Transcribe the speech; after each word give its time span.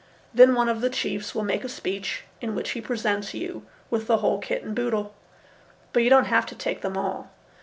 Then 0.33 0.55
one 0.55 0.67
of 0.67 0.81
the 0.81 0.89
chiefs 0.89 1.35
will 1.35 1.43
make 1.43 1.63
a 1.63 1.69
speech 1.69 2.23
in 2.41 2.55
which 2.55 2.71
he 2.71 2.81
presents 2.81 3.35
you 3.35 3.67
with 3.91 4.07
the 4.07 4.17
whole 4.17 4.39
kit 4.39 4.63
and 4.63 4.73
boodle. 4.73 5.13
But 5.93 6.01
you 6.01 6.09
don't 6.09 6.25
have 6.25 6.47
to 6.47 6.55
take 6.55 6.81
them 6.81 6.97
all. 6.97 7.29